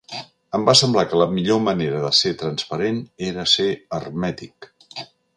[0.59, 2.97] Em va semblar que la millor manera de ser transparent
[3.29, 3.67] era ser
[3.99, 4.71] hermètic.